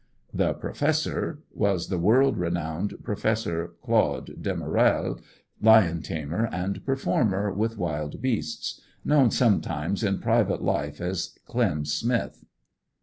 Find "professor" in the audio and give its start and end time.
0.53-1.43, 3.03-3.73